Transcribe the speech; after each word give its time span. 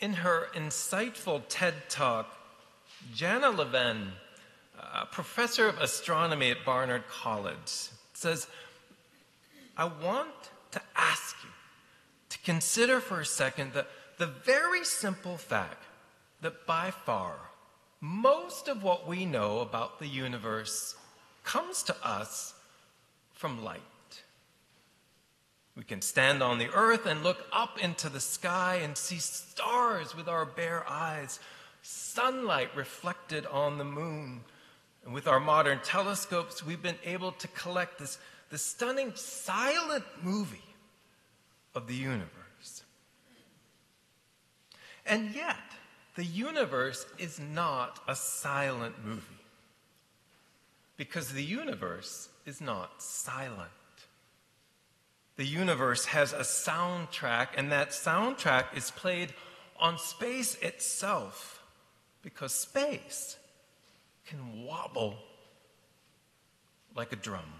In 0.00 0.12
her 0.14 0.48
insightful 0.54 1.42
TED 1.48 1.74
talk, 1.88 2.32
Janna 3.14 3.56
Levin, 3.56 4.12
a 4.78 5.06
professor 5.06 5.68
of 5.68 5.80
astronomy 5.80 6.50
at 6.50 6.64
Barnard 6.64 7.08
College, 7.08 7.88
says, 8.14 8.46
I 9.76 9.84
want 9.86 10.34
to 10.70 10.80
ask 10.96 11.36
you 11.42 11.50
to 12.28 12.38
consider 12.40 13.00
for 13.00 13.20
a 13.20 13.26
second 13.26 13.72
the, 13.72 13.86
the 14.18 14.26
very 14.26 14.84
simple 14.84 15.36
fact 15.36 15.82
that 16.42 16.66
by 16.66 16.90
far 16.90 17.34
most 18.00 18.68
of 18.68 18.82
what 18.84 19.08
we 19.08 19.24
know 19.24 19.60
about 19.60 19.98
the 19.98 20.06
universe 20.06 20.94
comes 21.42 21.82
to 21.82 21.96
us 22.06 22.54
from 23.32 23.64
light. 23.64 23.80
We 25.78 25.84
can 25.84 26.02
stand 26.02 26.42
on 26.42 26.58
the 26.58 26.70
earth 26.74 27.06
and 27.06 27.22
look 27.22 27.46
up 27.52 27.78
into 27.78 28.08
the 28.08 28.18
sky 28.18 28.80
and 28.82 28.98
see 28.98 29.18
stars 29.18 30.12
with 30.12 30.26
our 30.26 30.44
bare 30.44 30.84
eyes, 30.88 31.38
sunlight 31.82 32.74
reflected 32.74 33.46
on 33.46 33.78
the 33.78 33.84
moon. 33.84 34.40
And 35.04 35.14
with 35.14 35.28
our 35.28 35.38
modern 35.38 35.78
telescopes, 35.84 36.66
we've 36.66 36.82
been 36.82 36.98
able 37.04 37.30
to 37.30 37.46
collect 37.48 38.00
this, 38.00 38.18
this 38.50 38.62
stunning 38.62 39.12
silent 39.14 40.04
movie 40.20 40.64
of 41.76 41.86
the 41.86 41.94
universe. 41.94 42.82
And 45.06 45.32
yet, 45.32 45.56
the 46.16 46.24
universe 46.24 47.06
is 47.18 47.38
not 47.38 48.00
a 48.08 48.16
silent 48.16 48.96
movie 49.04 49.22
because 50.96 51.32
the 51.32 51.44
universe 51.44 52.30
is 52.46 52.60
not 52.60 53.00
silent. 53.00 53.70
The 55.38 55.46
universe 55.46 56.06
has 56.06 56.32
a 56.32 56.40
soundtrack, 56.40 57.50
and 57.56 57.70
that 57.70 57.90
soundtrack 57.90 58.76
is 58.76 58.90
played 58.90 59.32
on 59.78 59.96
space 59.96 60.56
itself 60.56 61.62
because 62.22 62.52
space 62.52 63.36
can 64.26 64.64
wobble 64.64 65.14
like 66.96 67.12
a 67.12 67.16
drum. 67.16 67.52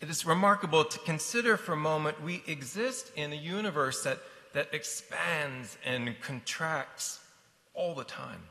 It 0.00 0.10
is 0.10 0.26
remarkable 0.26 0.84
to 0.84 0.98
consider 0.98 1.56
for 1.56 1.74
a 1.74 1.76
moment 1.76 2.20
we 2.20 2.42
exist 2.48 3.12
in 3.14 3.32
a 3.32 3.36
universe 3.36 4.02
that, 4.02 4.18
that 4.52 4.74
expands 4.74 5.78
and 5.84 6.20
contracts 6.22 7.20
all 7.72 7.94
the 7.94 8.02
time. 8.02 8.42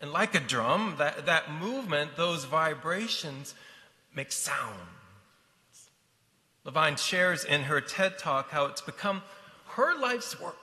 And 0.00 0.12
like 0.12 0.36
a 0.36 0.40
drum, 0.40 0.94
that, 0.98 1.26
that 1.26 1.52
movement, 1.52 2.12
those 2.16 2.44
vibrations, 2.44 3.56
make 4.14 4.32
sound. 4.32 4.78
Levine 6.64 6.96
shares 6.96 7.44
in 7.44 7.62
her 7.62 7.80
TED 7.80 8.18
talk 8.18 8.50
how 8.50 8.66
it's 8.66 8.80
become 8.80 9.22
her 9.70 9.98
life's 9.98 10.40
work 10.40 10.56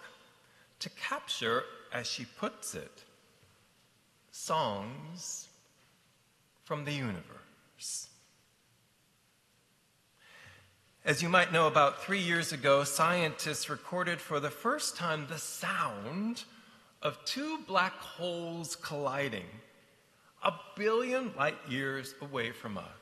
to 0.80 0.90
capture, 0.92 1.64
as 1.92 2.08
she 2.08 2.26
puts 2.26 2.74
it, 2.74 3.04
songs 4.32 5.48
from 6.64 6.86
the 6.86 6.94
universe. 6.94 8.08
As 11.04 11.22
you 11.22 11.30
might 11.30 11.52
know, 11.52 11.68
about 11.68 12.04
three 12.04 12.20
years 12.20 12.54
ago, 12.54 12.84
scientists 12.84 13.70
recorded 13.70 14.22
for 14.22 14.40
the 14.40 14.50
first 14.50 14.96
time 14.96 15.26
the 15.28 15.38
sound 15.38 16.44
of 17.02 17.18
two 17.26 17.60
black 17.68 17.94
holes 17.94 18.76
colliding 18.76 19.46
a 20.44 20.54
billion 20.76 21.34
light 21.38 21.58
years 21.68 22.16
away 22.22 22.52
from 22.52 22.78
us. 22.78 22.99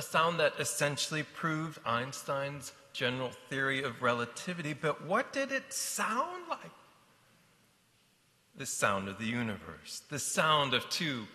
A 0.00 0.02
sound 0.02 0.40
that 0.40 0.54
essentially 0.58 1.22
proved 1.22 1.78
Einstein's 1.84 2.72
general 2.94 3.32
theory 3.50 3.82
of 3.82 4.00
relativity, 4.00 4.72
but 4.72 5.04
what 5.04 5.30
did 5.30 5.52
it 5.52 5.74
sound 5.74 6.48
like? 6.48 6.72
The 8.56 8.64
sound 8.64 9.08
of 9.08 9.18
the 9.18 9.26
universe, 9.26 10.00
the 10.08 10.18
sound 10.18 10.72
of 10.72 10.88
two 10.88 11.26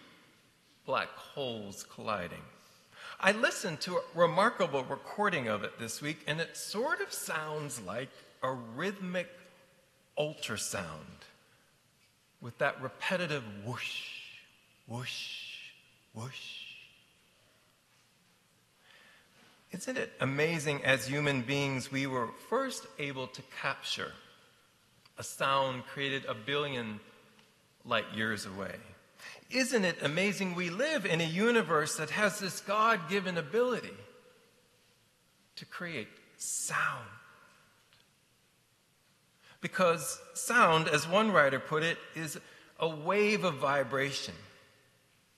black 0.84 1.10
holes 1.10 1.86
colliding. 1.94 2.42
I 3.20 3.34
listened 3.34 3.82
to 3.82 3.98
a 3.98 4.02
remarkable 4.16 4.84
recording 4.84 5.48
of 5.48 5.64
it 5.64 5.78
this 5.78 6.02
week, 6.02 6.24
and 6.26 6.42
it 6.42 6.58
sort 6.58 7.02
of 7.02 7.14
sounds 7.14 7.80
like 7.80 8.10
a 8.42 8.52
rhythmic 8.52 9.30
ultrasound 10.18 11.22
with 12.42 12.58
that 12.58 12.82
repetitive 12.82 13.44
whoosh, 13.64 14.10
whoosh, 14.88 15.60
whoosh. 16.16 16.65
Isn't 19.76 19.98
it 19.98 20.14
amazing 20.22 20.86
as 20.86 21.06
human 21.06 21.42
beings 21.42 21.92
we 21.92 22.08
were 22.08 22.30
first 22.50 22.88
able 22.98 23.28
to 23.28 23.42
capture 23.62 24.14
a 25.18 25.24
sound 25.24 25.86
created 25.86 26.24
a 26.30 26.34
billion 26.34 27.02
light 27.84 28.06
years 28.16 28.46
away? 28.46 28.76
Isn't 29.50 29.84
it 29.84 29.98
amazing 30.02 30.56
we 30.56 30.70
live 30.70 31.06
in 31.06 31.20
a 31.20 31.26
universe 31.26 31.98
that 31.98 32.10
has 32.12 32.40
this 32.40 32.62
God 32.62 33.10
given 33.10 33.38
ability 33.38 33.92
to 35.58 35.66
create 35.66 36.08
sound? 36.38 37.10
Because 39.60 40.22
sound, 40.36 40.88
as 40.88 41.06
one 41.06 41.32
writer 41.32 41.60
put 41.60 41.84
it, 41.84 41.98
is 42.16 42.40
a 42.80 42.88
wave 42.88 43.44
of 43.44 43.56
vibration. 43.56 44.36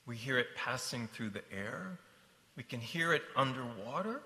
We 0.06 0.14
hear 0.14 0.38
it 0.38 0.54
passing 0.54 1.08
through 1.08 1.30
the 1.30 1.42
air, 1.52 1.98
we 2.56 2.62
can 2.62 2.80
hear 2.80 3.12
it 3.12 3.22
underwater, 3.36 4.20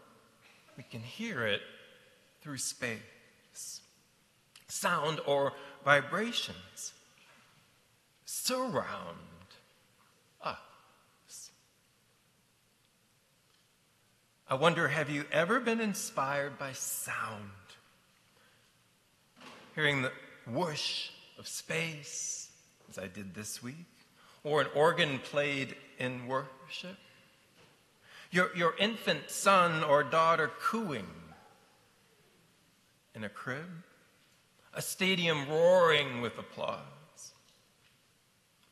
we 0.76 0.84
can 0.84 1.00
hear 1.00 1.46
it 1.46 1.60
through 2.40 2.58
space. 2.58 3.80
Sound 4.68 5.20
or 5.26 5.52
vibrations 5.84 6.92
surround 8.32 9.18
us. 10.42 11.50
I 14.48 14.54
wonder 14.54 14.88
have 14.88 15.10
you 15.10 15.24
ever 15.30 15.60
been 15.60 15.80
inspired 15.80 16.58
by 16.58 16.72
sound? 16.72 17.50
Hearing 19.74 20.02
the 20.02 20.12
whoosh 20.46 21.10
of 21.38 21.46
space, 21.46 22.50
as 22.90 22.98
I 22.98 23.06
did 23.06 23.34
this 23.34 23.62
week, 23.62 23.86
or 24.42 24.62
an 24.62 24.68
organ 24.74 25.18
played 25.18 25.76
in 25.98 26.26
worship? 26.26 26.96
Your, 28.32 28.50
your 28.56 28.74
infant 28.78 29.30
son 29.30 29.84
or 29.84 30.02
daughter 30.02 30.50
cooing 30.58 31.06
in 33.14 33.24
a 33.24 33.28
crib? 33.28 33.84
A 34.72 34.80
stadium 34.80 35.46
roaring 35.48 36.22
with 36.22 36.38
applause? 36.38 36.78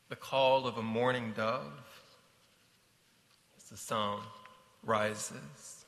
The 0.09 0.15
call 0.15 0.65
of 0.65 0.77
a 0.77 0.83
mourning 0.83 1.33
dove 1.37 2.03
as 3.55 3.65
the 3.65 3.77
sound 3.77 4.23
rises. 4.83 5.85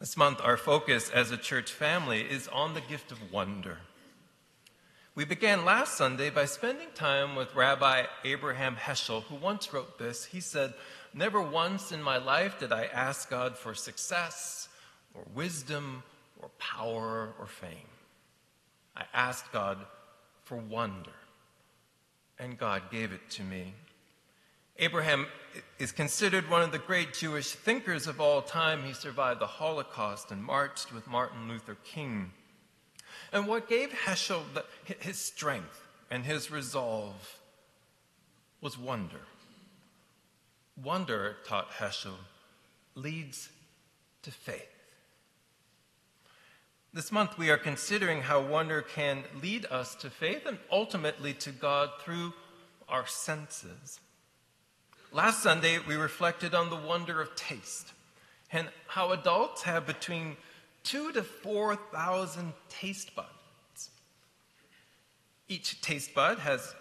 This 0.00 0.18
month, 0.18 0.38
our 0.42 0.58
focus 0.58 1.08
as 1.08 1.30
a 1.30 1.38
church 1.38 1.72
family 1.72 2.20
is 2.20 2.46
on 2.48 2.74
the 2.74 2.82
gift 2.82 3.10
of 3.10 3.32
wonder. 3.32 3.78
We 5.14 5.26
began 5.26 5.66
last 5.66 5.98
Sunday 5.98 6.30
by 6.30 6.46
spending 6.46 6.88
time 6.94 7.36
with 7.36 7.54
Rabbi 7.54 8.04
Abraham 8.24 8.76
Heschel, 8.76 9.22
who 9.24 9.34
once 9.34 9.70
wrote 9.70 9.98
this. 9.98 10.24
He 10.24 10.40
said, 10.40 10.72
Never 11.12 11.42
once 11.42 11.92
in 11.92 12.02
my 12.02 12.16
life 12.16 12.58
did 12.58 12.72
I 12.72 12.84
ask 12.86 13.28
God 13.28 13.58
for 13.58 13.74
success 13.74 14.70
or 15.12 15.22
wisdom 15.34 16.02
or 16.40 16.48
power 16.58 17.34
or 17.38 17.46
fame. 17.46 17.90
I 18.96 19.04
asked 19.12 19.52
God 19.52 19.76
for 20.44 20.56
wonder, 20.56 21.12
and 22.38 22.56
God 22.56 22.90
gave 22.90 23.12
it 23.12 23.28
to 23.32 23.42
me. 23.42 23.74
Abraham 24.78 25.26
is 25.78 25.92
considered 25.92 26.48
one 26.48 26.62
of 26.62 26.72
the 26.72 26.78
great 26.78 27.12
Jewish 27.12 27.52
thinkers 27.52 28.06
of 28.06 28.18
all 28.18 28.40
time. 28.40 28.82
He 28.82 28.94
survived 28.94 29.40
the 29.40 29.46
Holocaust 29.46 30.30
and 30.30 30.42
marched 30.42 30.90
with 30.90 31.06
Martin 31.06 31.48
Luther 31.48 31.76
King. 31.84 32.32
And 33.32 33.46
what 33.46 33.68
gave 33.68 33.90
Heschel 33.90 34.42
the, 34.54 34.64
his 35.00 35.18
strength 35.18 35.86
and 36.10 36.24
his 36.24 36.50
resolve 36.50 37.38
was 38.60 38.78
wonder. 38.78 39.20
Wonder, 40.82 41.36
taught 41.46 41.70
Heschel, 41.72 42.16
leads 42.94 43.50
to 44.22 44.30
faith. 44.30 44.68
This 46.94 47.10
month, 47.10 47.38
we 47.38 47.50
are 47.50 47.56
considering 47.56 48.20
how 48.20 48.42
wonder 48.42 48.82
can 48.82 49.24
lead 49.40 49.66
us 49.70 49.94
to 49.96 50.10
faith 50.10 50.44
and 50.46 50.58
ultimately 50.70 51.32
to 51.34 51.50
God 51.50 51.90
through 52.00 52.34
our 52.88 53.06
senses. 53.06 53.98
Last 55.10 55.42
Sunday, 55.42 55.78
we 55.86 55.94
reflected 55.94 56.54
on 56.54 56.68
the 56.68 56.76
wonder 56.76 57.20
of 57.20 57.34
taste 57.34 57.92
and 58.52 58.68
how 58.88 59.12
adults 59.12 59.62
have 59.62 59.86
between 59.86 60.36
two 60.82 61.12
to 61.12 61.22
4,000 61.22 62.52
taste 62.68 63.14
buds. 63.14 63.90
Each 65.48 65.80
taste 65.80 66.14
bud 66.14 66.38
has 66.38 66.74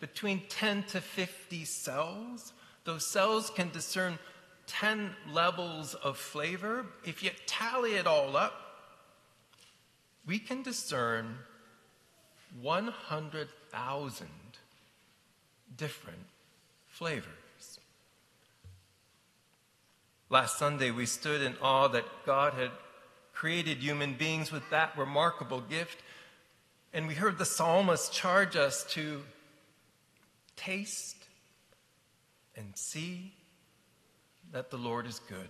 between 0.00 0.42
10 0.48 0.84
to 0.84 1.00
50 1.00 1.64
cells. 1.64 2.52
Those 2.84 3.06
cells 3.06 3.50
can 3.50 3.70
discern 3.70 4.18
10 4.68 5.10
levels 5.32 5.94
of 5.94 6.16
flavor, 6.16 6.86
if 7.04 7.22
you 7.22 7.30
tally 7.46 7.94
it 7.94 8.06
all 8.06 8.36
up, 8.36 8.52
we 10.26 10.38
can 10.38 10.62
discern 10.62 11.38
100,000 12.60 14.28
different 15.76 16.26
flavors. 16.86 17.80
Last 20.28 20.58
Sunday, 20.58 20.90
we 20.90 21.06
stood 21.06 21.40
in 21.40 21.56
awe 21.62 21.88
that 21.88 22.04
God 22.26 22.52
had 22.52 22.70
created 23.38 23.78
human 23.78 24.14
beings 24.14 24.50
with 24.50 24.68
that 24.68 24.98
remarkable 24.98 25.60
gift, 25.60 26.02
and 26.92 27.06
we 27.06 27.14
heard 27.14 27.38
the 27.38 27.44
psalmist 27.44 28.12
charge 28.12 28.56
us 28.56 28.82
to 28.82 29.22
taste 30.56 31.24
and 32.56 32.76
see 32.76 33.32
that 34.50 34.70
the 34.70 34.76
Lord 34.76 35.06
is 35.06 35.20
good. 35.28 35.48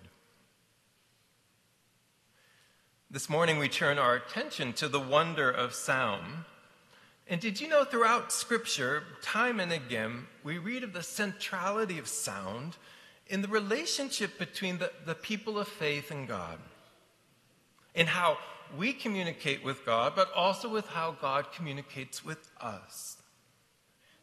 This 3.10 3.30
morning, 3.30 3.58
we 3.58 3.70
turn 3.70 3.98
our 3.98 4.16
attention 4.16 4.74
to 4.74 4.88
the 4.88 5.00
wonder 5.00 5.50
of 5.50 5.72
sound. 5.72 6.44
And 7.26 7.40
did 7.40 7.58
you 7.58 7.68
know 7.68 7.84
throughout 7.84 8.34
Scripture, 8.34 9.02
time 9.22 9.60
and 9.60 9.72
again, 9.72 10.26
we 10.44 10.58
read 10.58 10.84
of 10.84 10.92
the 10.92 11.02
centrality 11.02 11.98
of 11.98 12.06
sound 12.06 12.76
in 13.28 13.40
the 13.40 13.48
relationship 13.48 14.38
between 14.38 14.76
the, 14.76 14.92
the 15.06 15.14
people 15.14 15.58
of 15.58 15.68
faith 15.68 16.10
and 16.10 16.28
God, 16.28 16.58
in 17.98 18.06
how 18.06 18.38
we 18.78 18.92
communicate 18.92 19.64
with 19.64 19.84
God, 19.84 20.12
but 20.14 20.32
also 20.32 20.68
with 20.68 20.86
how 20.86 21.16
God 21.20 21.52
communicates 21.52 22.24
with 22.24 22.48
us. 22.60 23.16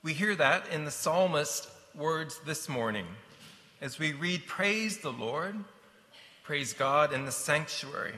We 0.01 0.13
hear 0.13 0.33
that 0.35 0.69
in 0.71 0.85
the 0.85 0.91
psalmist's 0.91 1.67
words 1.93 2.39
this 2.45 2.69
morning 2.69 3.05
as 3.81 3.99
we 3.99 4.13
read, 4.13 4.47
Praise 4.47 4.99
the 4.99 5.11
Lord, 5.11 5.57
praise 6.43 6.71
God 6.71 7.11
in 7.11 7.25
the 7.25 7.33
sanctuary, 7.33 8.13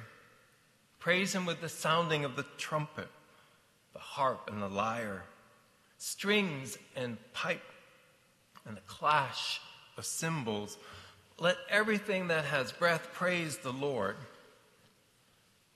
praise 0.99 1.33
Him 1.33 1.47
with 1.47 1.59
the 1.59 1.69
sounding 1.69 2.23
of 2.23 2.35
the 2.35 2.45
trumpet, 2.59 3.07
the 3.93 3.99
harp 3.99 4.51
and 4.51 4.61
the 4.61 4.69
lyre, 4.69 5.23
strings 5.97 6.77
and 6.95 7.17
pipe, 7.33 7.63
and 8.63 8.77
the 8.77 8.81
clash 8.81 9.59
of 9.97 10.05
cymbals. 10.05 10.77
Let 11.39 11.57
everything 11.67 12.27
that 12.27 12.45
has 12.45 12.71
breath 12.71 13.09
praise 13.11 13.57
the 13.57 13.73
Lord. 13.73 14.17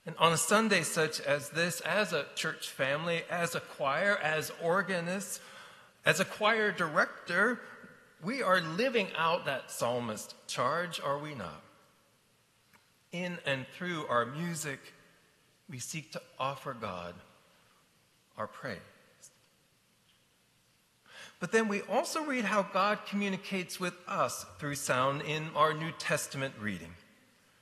And 0.04 0.16
on 0.18 0.32
a 0.32 0.36
Sunday 0.36 0.82
such 0.82 1.20
as 1.20 1.50
this, 1.50 1.80
as 1.80 2.12
a 2.12 2.26
church 2.34 2.68
family, 2.68 3.22
as 3.30 3.54
a 3.54 3.60
choir, 3.60 4.18
as 4.18 4.50
organists, 4.62 5.40
as 6.04 6.18
a 6.18 6.24
choir 6.24 6.72
director, 6.72 7.60
we 8.22 8.42
are 8.42 8.60
living 8.60 9.08
out 9.16 9.46
that 9.46 9.70
psalmist 9.70 10.34
charge, 10.48 11.00
are 11.00 11.18
we 11.18 11.34
not? 11.34 11.62
In 13.12 13.38
and 13.46 13.66
through 13.76 14.06
our 14.06 14.26
music, 14.26 14.80
we 15.68 15.78
seek 15.78 16.12
to 16.12 16.22
offer 16.38 16.74
God 16.74 17.14
our 18.36 18.46
praise. 18.46 18.78
But 21.38 21.52
then 21.52 21.68
we 21.68 21.82
also 21.82 22.24
read 22.24 22.44
how 22.44 22.62
God 22.62 23.00
communicates 23.06 23.80
with 23.80 23.94
us 24.06 24.46
through 24.58 24.76
sound 24.76 25.22
in 25.22 25.48
our 25.56 25.74
New 25.74 25.90
Testament 25.98 26.54
reading. 26.60 26.94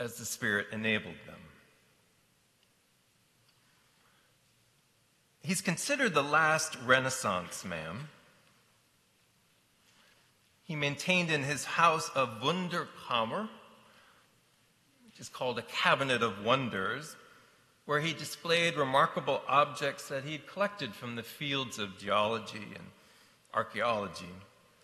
as 0.00 0.16
the 0.16 0.24
Spirit 0.24 0.66
enabled 0.72 1.14
them. 1.26 1.36
He's 5.42 5.60
considered 5.60 6.14
the 6.14 6.22
last 6.22 6.76
Renaissance 6.84 7.64
man. 7.64 8.08
He 10.64 10.74
maintained 10.74 11.30
in 11.30 11.42
his 11.42 11.64
house 11.64 12.10
a 12.14 12.26
Wunderkammer, 12.26 13.48
which 15.06 15.20
is 15.20 15.28
called 15.28 15.58
a 15.58 15.62
cabinet 15.62 16.22
of 16.22 16.44
wonders, 16.44 17.16
where 17.84 18.00
he 18.00 18.12
displayed 18.12 18.76
remarkable 18.76 19.42
objects 19.48 20.08
that 20.08 20.24
he 20.24 20.32
had 20.32 20.46
collected 20.46 20.94
from 20.94 21.16
the 21.16 21.22
fields 21.22 21.78
of 21.78 21.98
geology 21.98 22.68
and 22.74 22.86
archaeology. 23.52 24.32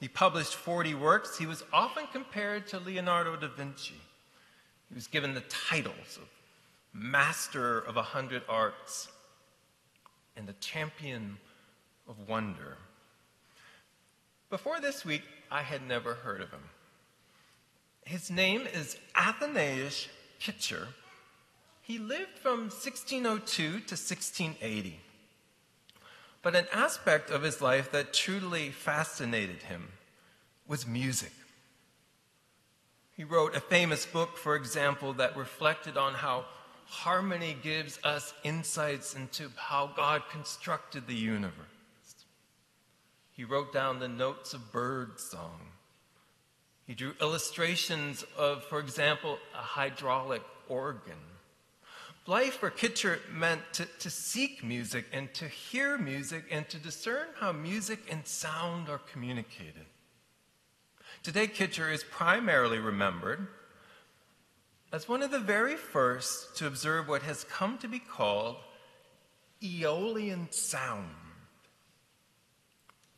He 0.00 0.08
published 0.08 0.54
40 0.54 0.94
works. 0.94 1.38
He 1.38 1.46
was 1.46 1.62
often 1.72 2.06
compared 2.12 2.66
to 2.68 2.80
Leonardo 2.80 3.36
da 3.36 3.48
Vinci. 3.48 3.94
He 4.88 4.94
was 4.94 5.06
given 5.06 5.34
the 5.34 5.42
titles 5.42 6.16
of 6.16 6.28
Master 6.92 7.78
of 7.80 7.96
a 7.96 8.02
Hundred 8.02 8.42
Arts 8.48 9.08
and 10.36 10.46
the 10.46 10.54
Champion 10.54 11.38
of 12.08 12.28
Wonder. 12.28 12.76
Before 14.50 14.80
this 14.80 15.04
week, 15.04 15.22
I 15.50 15.62
had 15.62 15.86
never 15.86 16.14
heard 16.14 16.40
of 16.40 16.50
him. 16.50 16.70
His 18.04 18.30
name 18.30 18.66
is 18.72 18.96
Athanasius 19.14 20.08
Kircher, 20.44 20.88
he 21.86 21.98
lived 21.98 22.40
from 22.42 22.62
1602 22.62 23.62
to 23.62 23.70
1680. 23.70 25.00
But 26.42 26.56
an 26.56 26.66
aspect 26.72 27.30
of 27.30 27.42
his 27.42 27.62
life 27.62 27.92
that 27.92 28.12
truly 28.12 28.70
fascinated 28.70 29.62
him 29.62 29.92
was 30.66 30.84
music. 30.84 31.30
He 33.16 33.24
wrote 33.24 33.56
a 33.56 33.60
famous 33.60 34.04
book, 34.04 34.36
for 34.36 34.56
example, 34.56 35.14
that 35.14 35.36
reflected 35.36 35.96
on 35.96 36.12
how 36.12 36.44
harmony 36.84 37.56
gives 37.62 37.98
us 38.04 38.34
insights 38.44 39.14
into 39.14 39.50
how 39.56 39.90
God 39.96 40.22
constructed 40.30 41.06
the 41.06 41.14
universe. 41.14 41.54
He 43.32 43.44
wrote 43.44 43.72
down 43.72 44.00
the 44.00 44.08
notes 44.08 44.52
of 44.52 44.70
bird 44.70 45.18
song. 45.18 45.60
He 46.86 46.94
drew 46.94 47.14
illustrations 47.20 48.24
of, 48.36 48.64
for 48.64 48.80
example, 48.80 49.38
a 49.54 49.62
hydraulic 49.62 50.42
organ. 50.68 51.14
Life 52.26 52.54
for 52.54 52.70
Kircher 52.70 53.20
meant 53.32 53.62
to, 53.74 53.86
to 54.00 54.10
seek 54.10 54.62
music 54.62 55.06
and 55.12 55.32
to 55.34 55.48
hear 55.48 55.96
music 55.96 56.44
and 56.50 56.68
to 56.68 56.78
discern 56.78 57.28
how 57.38 57.52
music 57.52 58.00
and 58.10 58.26
sound 58.26 58.88
are 58.88 59.00
communicated. 59.12 59.86
Today, 61.26 61.48
Kircher 61.48 61.90
is 61.90 62.04
primarily 62.04 62.78
remembered 62.78 63.48
as 64.92 65.08
one 65.08 65.22
of 65.22 65.32
the 65.32 65.40
very 65.40 65.74
first 65.74 66.56
to 66.58 66.68
observe 66.68 67.08
what 67.08 67.22
has 67.22 67.42
come 67.42 67.78
to 67.78 67.88
be 67.88 67.98
called 67.98 68.54
Aeolian 69.60 70.46
sound. 70.52 71.10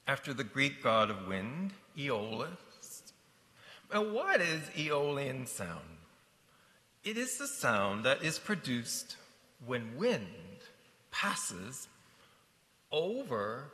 After 0.07 0.33
the 0.33 0.43
Greek 0.43 0.83
god 0.83 1.11
of 1.11 1.29
wind, 1.29 1.73
Aeolus. 1.99 3.03
Now, 3.93 4.05
what 4.05 4.41
is 4.41 4.63
Aeolian 4.75 5.45
sound? 5.45 5.99
It 7.05 7.19
is 7.19 7.37
the 7.37 7.47
sound 7.47 8.05
that 8.07 8.23
is 8.23 8.39
produced 8.39 9.19
when 9.67 9.99
wind 9.99 10.25
passes 11.11 11.89
over 12.91 13.71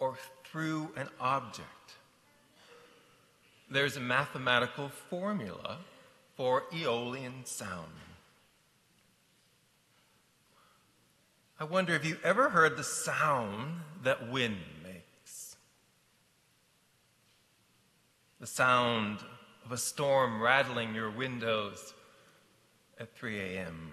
or 0.00 0.18
through 0.42 0.90
an 0.96 1.06
object. 1.20 1.68
There's 3.72 3.96
a 3.96 4.00
mathematical 4.00 4.90
formula 4.90 5.78
for 6.36 6.64
Aeolian 6.74 7.46
sound. 7.46 7.88
I 11.58 11.64
wonder 11.64 11.94
if 11.94 12.04
you 12.04 12.18
ever 12.22 12.50
heard 12.50 12.76
the 12.76 12.84
sound 12.84 13.80
that 14.04 14.30
wind 14.30 14.58
makes. 14.82 15.56
The 18.40 18.46
sound 18.46 19.20
of 19.64 19.72
a 19.72 19.78
storm 19.78 20.42
rattling 20.42 20.94
your 20.94 21.10
windows 21.10 21.94
at 23.00 23.16
3 23.16 23.40
a.m., 23.40 23.92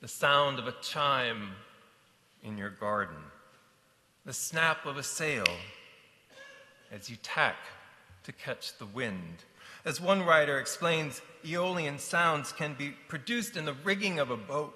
the 0.00 0.08
sound 0.08 0.58
of 0.58 0.66
a 0.66 0.74
chime 0.82 1.50
in 2.42 2.58
your 2.58 2.70
garden, 2.70 3.16
the 4.24 4.32
snap 4.32 4.86
of 4.86 4.96
a 4.96 5.04
sail 5.04 5.46
as 6.90 7.08
you 7.08 7.14
tack 7.22 7.56
to 8.26 8.32
catch 8.32 8.76
the 8.78 8.86
wind. 8.86 9.44
As 9.84 10.00
one 10.00 10.22
writer 10.24 10.58
explains, 10.58 11.22
Aeolian 11.44 11.98
sounds 11.98 12.52
can 12.52 12.74
be 12.74 12.90
produced 13.08 13.56
in 13.56 13.64
the 13.64 13.72
rigging 13.84 14.18
of 14.18 14.30
a 14.30 14.36
boat. 14.36 14.74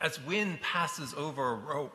As 0.00 0.24
wind 0.24 0.60
passes 0.60 1.14
over 1.16 1.50
a 1.50 1.54
rope, 1.54 1.94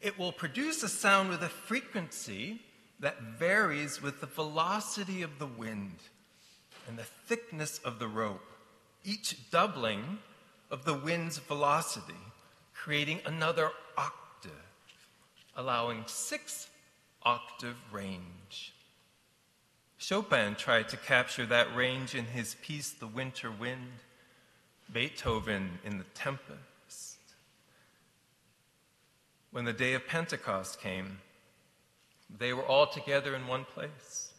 it 0.00 0.18
will 0.18 0.32
produce 0.32 0.82
a 0.82 0.88
sound 0.88 1.30
with 1.30 1.42
a 1.42 1.48
frequency 1.48 2.60
that 3.00 3.20
varies 3.38 4.02
with 4.02 4.20
the 4.20 4.26
velocity 4.26 5.22
of 5.22 5.38
the 5.38 5.46
wind. 5.46 5.96
and 6.88 6.98
the 6.98 7.04
thickness 7.04 7.78
of 7.84 7.98
the 7.98 8.08
rope, 8.08 8.44
each 9.04 9.50
doubling 9.50 10.18
of 10.70 10.84
the 10.84 10.94
wind's 10.94 11.38
velocity, 11.38 12.12
creating 12.74 13.20
another 13.24 13.70
octave, 13.96 14.50
allowing 15.56 16.02
six 16.06 16.68
octave 17.22 17.76
range. 17.92 18.74
Chopin 20.02 20.56
tried 20.56 20.88
to 20.88 20.96
capture 20.96 21.46
that 21.46 21.76
range 21.76 22.16
in 22.16 22.24
his 22.24 22.56
piece, 22.60 22.90
The 22.90 23.06
Winter 23.06 23.52
Wind, 23.52 23.92
Beethoven 24.92 25.78
in 25.84 25.98
The 25.98 26.04
Tempest. 26.12 26.56
When 29.52 29.64
the 29.64 29.72
day 29.72 29.94
of 29.94 30.08
Pentecost 30.08 30.80
came, 30.80 31.18
they 32.36 32.52
were 32.52 32.64
all 32.64 32.88
together 32.88 33.36
in 33.36 33.46
one 33.46 33.64
place. 33.64 34.32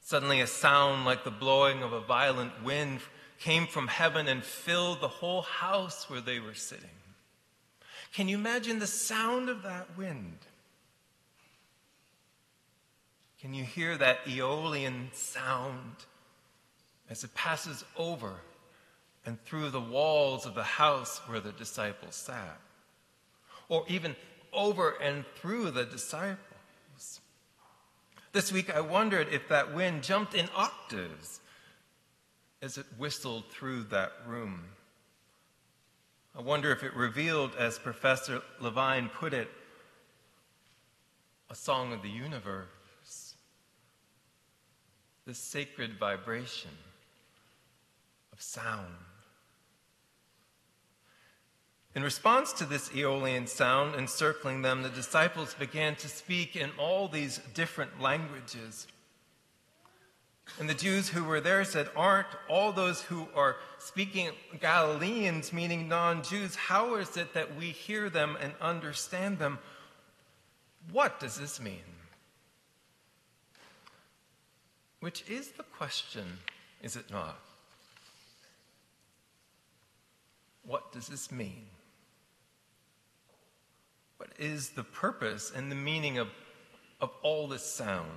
Suddenly, 0.00 0.40
a 0.40 0.48
sound 0.48 1.04
like 1.04 1.22
the 1.22 1.30
blowing 1.30 1.84
of 1.84 1.92
a 1.92 2.00
violent 2.00 2.64
wind 2.64 2.98
came 3.38 3.68
from 3.68 3.86
heaven 3.86 4.26
and 4.26 4.42
filled 4.42 5.00
the 5.00 5.08
whole 5.08 5.42
house 5.42 6.10
where 6.10 6.20
they 6.20 6.40
were 6.40 6.54
sitting. 6.54 6.90
Can 8.12 8.26
you 8.26 8.38
imagine 8.38 8.80
the 8.80 8.88
sound 8.88 9.48
of 9.48 9.62
that 9.62 9.96
wind? 9.96 10.38
Can 13.44 13.52
you 13.52 13.64
hear 13.64 13.98
that 13.98 14.20
Aeolian 14.26 15.10
sound 15.12 15.96
as 17.10 17.24
it 17.24 17.34
passes 17.34 17.84
over 17.94 18.36
and 19.26 19.38
through 19.44 19.68
the 19.68 19.82
walls 19.82 20.46
of 20.46 20.54
the 20.54 20.62
house 20.62 21.20
where 21.26 21.40
the 21.40 21.52
disciples 21.52 22.14
sat? 22.14 22.58
Or 23.68 23.84
even 23.86 24.16
over 24.50 24.92
and 24.92 25.26
through 25.36 25.72
the 25.72 25.84
disciples? 25.84 27.20
This 28.32 28.50
week 28.50 28.74
I 28.74 28.80
wondered 28.80 29.28
if 29.30 29.46
that 29.50 29.74
wind 29.74 30.04
jumped 30.04 30.32
in 30.32 30.48
octaves 30.56 31.40
as 32.62 32.78
it 32.78 32.86
whistled 32.96 33.50
through 33.50 33.82
that 33.90 34.12
room. 34.26 34.64
I 36.34 36.40
wonder 36.40 36.72
if 36.72 36.82
it 36.82 36.94
revealed, 36.94 37.50
as 37.58 37.78
Professor 37.78 38.40
Levine 38.58 39.10
put 39.10 39.34
it, 39.34 39.50
a 41.50 41.54
song 41.54 41.92
of 41.92 42.00
the 42.00 42.08
universe, 42.08 42.68
the 45.26 45.34
sacred 45.34 45.98
vibration 45.98 46.70
of 48.32 48.42
sound. 48.42 48.94
In 51.94 52.02
response 52.02 52.52
to 52.54 52.64
this 52.64 52.90
Aeolian 52.94 53.46
sound 53.46 53.94
encircling 53.94 54.62
them, 54.62 54.82
the 54.82 54.88
disciples 54.88 55.54
began 55.54 55.94
to 55.96 56.08
speak 56.08 56.56
in 56.56 56.70
all 56.76 57.06
these 57.06 57.38
different 57.54 58.00
languages. 58.00 58.88
And 60.58 60.68
the 60.68 60.74
Jews 60.74 61.08
who 61.08 61.24
were 61.24 61.40
there 61.40 61.64
said, 61.64 61.88
Aren't 61.96 62.26
all 62.48 62.72
those 62.72 63.00
who 63.02 63.28
are 63.34 63.56
speaking 63.78 64.30
Galileans, 64.60 65.52
meaning 65.52 65.88
non 65.88 66.22
Jews? 66.22 66.54
How 66.54 66.96
is 66.96 67.16
it 67.16 67.32
that 67.34 67.56
we 67.56 67.66
hear 67.66 68.10
them 68.10 68.36
and 68.40 68.52
understand 68.60 69.38
them? 69.38 69.58
What 70.92 71.18
does 71.20 71.36
this 71.36 71.60
mean? 71.60 71.93
Which 75.04 75.22
is 75.28 75.48
the 75.48 75.64
question, 75.64 76.24
is 76.82 76.96
it 76.96 77.10
not? 77.10 77.38
What 80.64 80.92
does 80.92 81.08
this 81.08 81.30
mean? 81.30 81.66
What 84.16 84.30
is 84.38 84.70
the 84.70 84.82
purpose 84.82 85.52
and 85.54 85.70
the 85.70 85.76
meaning 85.76 86.16
of, 86.16 86.28
of 87.02 87.10
all 87.20 87.48
this 87.48 87.66
sound? 87.66 88.08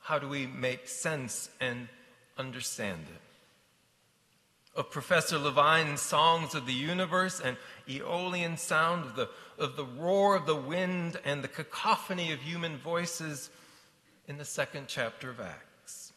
How 0.00 0.18
do 0.18 0.28
we 0.28 0.48
make 0.48 0.88
sense 0.88 1.50
and 1.60 1.86
understand 2.36 3.02
it? 3.14 3.20
Of 4.76 4.90
Professor 4.90 5.38
Levine's 5.38 6.00
songs 6.00 6.56
of 6.56 6.66
the 6.66 6.72
universe 6.72 7.40
and 7.40 7.56
Aeolian 7.88 8.56
sound 8.56 9.04
of 9.04 9.14
the, 9.14 9.28
of 9.56 9.76
the 9.76 9.84
roar 9.84 10.34
of 10.34 10.46
the 10.46 10.56
wind 10.56 11.20
and 11.24 11.44
the 11.44 11.48
cacophony 11.48 12.32
of 12.32 12.40
human 12.40 12.76
voices 12.76 13.50
in 14.28 14.36
the 14.36 14.44
second 14.44 14.84
chapter 14.86 15.30
of 15.30 15.40
Acts. 15.40 16.12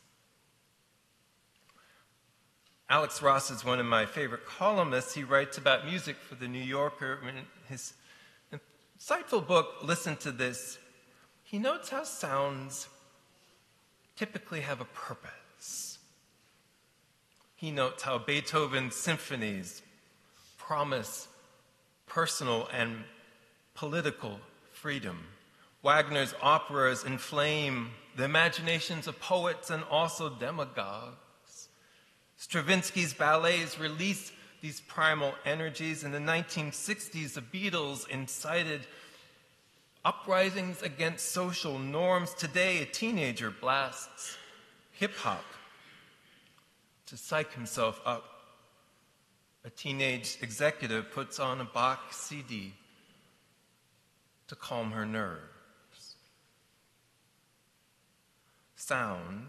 Alex 2.90 3.22
Ross 3.22 3.50
is 3.50 3.64
one 3.64 3.80
of 3.80 3.86
my 3.86 4.06
favorite 4.06 4.46
columnists. 4.46 5.14
He 5.14 5.24
writes 5.24 5.58
about 5.58 5.86
music 5.86 6.18
for 6.18 6.36
The 6.36 6.50
New 6.50 6.60
Yorker. 6.60 7.20
In 7.26 7.36
his 7.70 7.94
insightful 9.00 9.48
book, 9.48 9.76
Listen 9.82 10.18
to 10.18 10.32
This, 10.34 10.78
he 11.42 11.58
notes 11.58 11.90
how 11.90 12.04
sounds 12.04 12.90
typically 14.18 14.60
have 14.60 14.82
a 14.82 14.86
purpose. 14.86 15.98
He 17.56 17.72
notes 17.72 18.04
how 18.04 18.18
Beethoven's 18.18 18.96
symphonies 18.96 19.82
promise 20.58 21.30
personal 22.08 22.68
and 22.74 23.06
political 23.74 24.42
freedom. 24.74 25.18
Wagner's 25.84 26.36
operas 26.42 27.04
inflame 27.04 27.92
the 28.16 28.24
imaginations 28.26 29.08
of 29.08 29.20
poets 29.20 29.70
and 29.70 29.84
also 29.90 30.30
demagogues. 30.30 31.70
Stravinsky's 32.38 33.14
ballets 33.14 33.80
release 33.80 34.32
these 34.62 34.82
primal 34.82 35.34
energies. 35.44 36.04
In 36.04 36.12
the 36.12 36.20
1960s, 36.20 37.34
the 37.34 37.42
Beatles 37.42 38.08
incited 38.10 38.82
uprisings 40.06 40.82
against 40.82 41.32
social 41.32 41.80
norms. 41.80 42.34
Today, 42.36 42.82
a 42.82 42.86
teenager 42.86 43.50
blasts 43.50 44.38
hip 44.92 45.16
hop 45.18 45.44
to 47.08 47.18
psych 47.18 47.54
himself 47.54 48.00
up. 48.06 48.24
A 49.64 49.70
teenage 49.70 50.38
executive 50.42 51.12
puts 51.12 51.40
on 51.40 51.62
a 51.62 51.66
Bach 51.66 52.14
CD 52.14 52.74
to 54.48 54.56
calm 54.56 54.92
her 54.92 55.06
nerves. 55.06 55.61
Sound, 58.82 59.46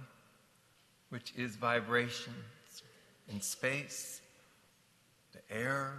which 1.09 1.33
is 1.39 1.57
vibrations 1.57 2.83
in 3.31 3.41
space, 3.41 4.21
the 5.33 5.57
air, 5.57 5.95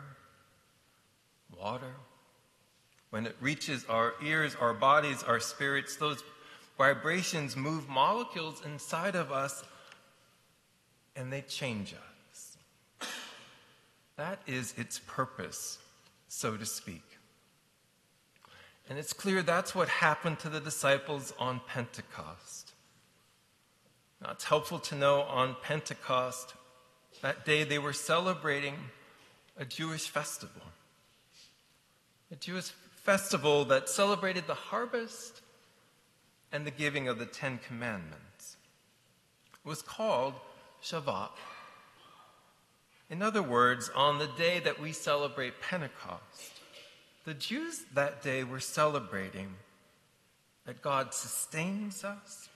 water, 1.60 1.96
when 3.10 3.26
it 3.26 3.36
reaches 3.42 3.86
our 3.90 4.14
ears, 4.24 4.56
our 4.62 4.76
bodies, 4.76 5.24
our 5.24 5.40
spirits, 5.40 5.96
those 5.96 6.24
vibrations 6.78 7.58
move 7.58 7.90
molecules 7.90 8.62
inside 8.66 9.16
of 9.16 9.32
us 9.32 9.64
and 11.16 11.34
they 11.34 11.42
change 11.42 11.96
us. 11.96 12.58
That 14.16 14.42
is 14.46 14.76
its 14.78 15.00
purpose, 15.08 15.80
so 16.28 16.56
to 16.56 16.68
speak. 16.68 17.18
And 18.88 19.00
it's 19.00 19.14
clear 19.14 19.42
that's 19.42 19.74
what 19.74 19.90
happened 19.90 20.38
to 20.42 20.50
the 20.50 20.60
disciples 20.60 21.34
on 21.40 21.62
Pentecost. 21.68 22.73
Now, 24.24 24.32
it's 24.32 24.46
helpful 24.46 24.80
to 24.80 24.96
know 24.96 25.24
on 25.24 25.58
Pentecost, 25.62 26.54
that 27.22 27.44
day 27.44 27.66
they 27.66 27.78
were 27.78 27.92
celebrating 27.92 28.76
a 29.58 29.66
Jewish 29.66 30.08
festival. 30.08 30.62
A 32.32 32.38
Jewish 32.38 32.72
festival 32.96 33.66
that 33.66 33.90
celebrated 33.90 34.48
the 34.48 34.54
harvest 34.54 35.42
and 36.54 36.66
the 36.66 36.72
giving 36.72 37.10
of 37.10 37.20
the 37.20 37.26
Ten 37.26 37.60
Commandments. 37.68 38.56
It 39.54 39.68
was 39.68 39.82
called 39.82 40.36
Shavuot. 40.82 41.32
In 43.10 43.22
other 43.22 43.44
words, 43.44 43.92
on 43.94 44.20
the 44.20 44.30
day 44.38 44.60
that 44.60 44.80
we 44.80 44.94
celebrate 44.94 45.60
Pentecost, 45.60 46.62
the 47.26 47.34
Jews 47.34 47.84
that 47.94 48.24
day 48.24 48.46
were 48.46 48.62
celebrating 48.62 49.56
that 50.66 50.82
God 50.82 51.14
sustains 51.14 52.06
us 52.06 52.48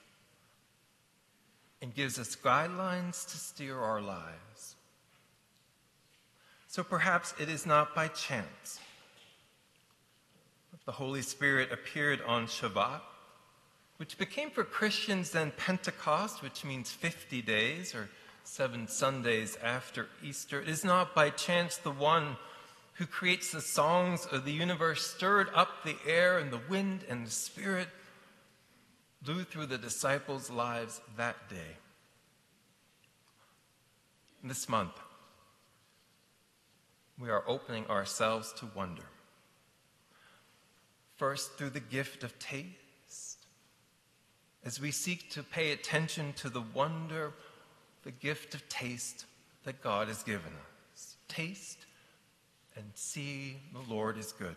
and 1.81 1.93
gives 1.93 2.17
us 2.17 2.35
guidelines 2.35 3.29
to 3.31 3.37
steer 3.37 3.77
our 3.77 4.01
lives. 4.01 4.75
So 6.67 6.83
perhaps 6.83 7.33
it 7.39 7.49
is 7.49 7.65
not 7.65 7.95
by 7.95 8.07
chance 8.07 8.79
that 10.71 10.85
the 10.85 10.91
Holy 10.91 11.21
Spirit 11.21 11.71
appeared 11.71 12.21
on 12.27 12.45
Shavuot, 12.45 13.01
which 13.97 14.17
became 14.17 14.49
for 14.49 14.63
Christians 14.63 15.31
then 15.31 15.51
Pentecost, 15.57 16.43
which 16.43 16.63
means 16.63 16.91
50 16.91 17.41
days 17.41 17.95
or 17.95 18.09
seven 18.43 18.87
Sundays 18.87 19.57
after 19.63 20.07
Easter. 20.23 20.61
It 20.61 20.69
is 20.69 20.83
not 20.83 21.13
by 21.13 21.29
chance 21.31 21.77
the 21.77 21.91
one 21.91 22.37
who 22.93 23.05
creates 23.05 23.51
the 23.51 23.61
songs 23.61 24.25
of 24.31 24.45
the 24.45 24.51
universe 24.51 25.05
stirred 25.05 25.49
up 25.53 25.83
the 25.83 25.97
air 26.07 26.39
and 26.39 26.51
the 26.51 26.61
wind 26.69 27.03
and 27.09 27.25
the 27.25 27.31
spirit 27.31 27.87
blew 29.27 29.43
through 29.43 29.65
the 29.65 29.77
disciples' 29.77 30.49
lives 30.49 31.01
that 31.17 31.49
day. 31.49 31.75
This 34.41 34.69
month, 34.69 34.93
we 37.19 37.29
are 37.29 37.43
opening 37.45 37.85
ourselves 37.87 38.53
to 38.53 38.69
wonder. 38.73 39.03
First, 41.17 41.57
through 41.57 41.71
the 41.71 41.81
gift 41.81 42.23
of 42.23 42.39
taste, 42.39 43.45
as 44.63 44.79
we 44.79 44.91
seek 44.91 45.29
to 45.31 45.43
pay 45.43 45.73
attention 45.73 46.31
to 46.37 46.49
the 46.49 46.63
wonder, 46.73 47.33
the 48.03 48.11
gift 48.11 48.55
of 48.55 48.69
taste 48.69 49.25
that 49.65 49.81
God 49.81 50.07
has 50.07 50.23
given 50.23 50.53
us. 50.93 51.17
Taste 51.27 51.79
and 52.77 52.85
see 52.93 53.57
the 53.73 53.93
Lord 53.93 54.17
is 54.17 54.31
good. 54.31 54.55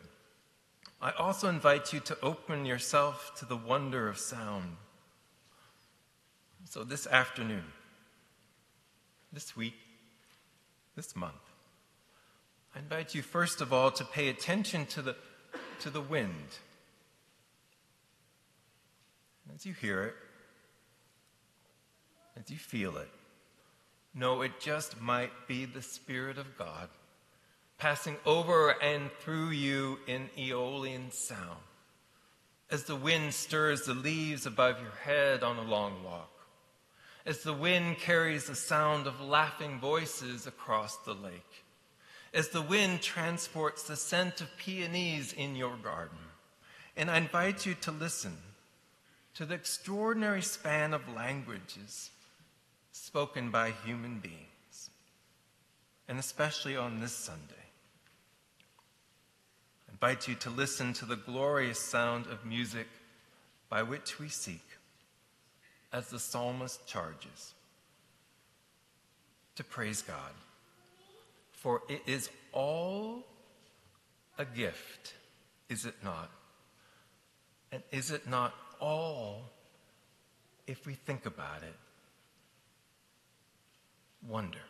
I 1.03 1.13
also 1.13 1.49
invite 1.49 1.93
you 1.93 2.01
to 2.01 2.17
open 2.23 2.67
yourself 2.67 3.33
to 3.39 3.47
the 3.47 3.57
wonder 3.57 4.09
of 4.09 4.19
sound. 4.19 4.77
So, 6.69 6.85
this 6.85 7.07
afternoon, 7.07 7.65
this 9.33 9.57
week, 9.57 9.75
this 10.95 11.17
month, 11.17 11.35
I 12.75 12.81
invite 12.81 13.15
you 13.15 13.23
first 13.23 13.61
of 13.61 13.73
all 13.73 13.91
to 13.93 14.05
pay 14.05 14.29
attention 14.29 14.87
to 14.87 15.03
the, 15.03 15.17
to 15.81 15.91
the 15.91 16.01
wind. 16.01 16.59
As 19.55 19.67
you 19.67 19.73
hear 19.73 20.05
it, 20.05 20.15
as 22.39 22.51
you 22.51 22.59
feel 22.59 22.97
it, 22.99 23.09
know 24.15 24.43
it 24.43 24.61
just 24.61 25.01
might 25.01 25.33
be 25.49 25.65
the 25.65 25.83
Spirit 25.83 26.39
of 26.39 26.57
God 26.57 26.89
passing 27.81 28.19
over 28.27 28.73
and 28.83 29.11
through 29.21 29.49
you 29.49 29.99
in 30.07 30.29
Aeolian 30.39 31.11
sound, 31.11 31.63
as 32.71 32.85
the 32.85 32.95
wind 32.95 33.33
stirs 33.33 33.87
the 33.87 33.95
leaves 33.95 34.45
above 34.45 34.79
your 34.83 34.93
head 35.03 35.43
on 35.43 35.57
a 35.57 35.63
long 35.63 36.05
walk, 36.05 36.31
as 37.25 37.43
the 37.43 37.55
wind 37.55 37.97
carries 37.97 38.45
the 38.45 38.55
sound 38.55 39.07
of 39.07 39.23
laughing 39.23 39.81
voices 39.81 40.47
across 40.47 40.99
the 40.99 41.15
lake, 41.15 41.65
as 42.35 42.51
the 42.51 42.61
wind 42.61 43.01
transports 43.01 43.85
the 43.85 43.97
scent 43.97 44.43
of 44.43 44.57
peonies 44.59 45.33
in 45.33 45.57
your 45.57 45.77
garden. 45.79 46.19
And 46.99 47.11
I 47.11 47.17
invite 47.17 47.65
you 47.65 47.75
to 47.81 47.91
listen 47.91 48.37
to 49.37 49.47
the 49.47 49.55
extraordinary 49.55 50.43
span 50.43 50.93
of 50.93 51.09
languages 51.09 52.11
spoken 52.93 53.51
by 53.51 53.71
human 53.87 54.19
beings, 54.19 54.91
and 56.07 56.19
especially 56.19 56.77
on 56.77 57.01
this 57.01 57.15
Sunday 57.15 57.55
invite 60.03 60.27
you 60.27 60.35
to 60.35 60.49
listen 60.49 60.95
to 60.95 61.05
the 61.05 61.17
glorious 61.17 61.79
sound 61.79 62.27
of 62.29 62.47
music 62.47 62.87
by 63.69 63.83
which 63.83 64.19
we 64.19 64.29
seek, 64.29 64.65
as 65.93 66.09
the 66.09 66.19
psalmist 66.19 66.87
charges, 66.87 67.53
to 69.57 69.63
praise 69.63 70.01
God. 70.01 70.33
For 71.53 71.83
it 71.91 72.01
is 72.07 72.31
all 72.53 73.27
a 74.39 74.47
gift, 74.47 75.13
is 75.69 75.85
it 75.85 75.97
not? 76.03 76.31
And 77.71 77.83
is 77.93 78.11
it 78.11 78.27
not 78.27 78.55
all, 78.81 79.51
if 80.67 80.87
we 80.87 80.95
think 80.95 81.27
about 81.27 81.63
it, 81.63 81.77
wonder? 84.27 84.70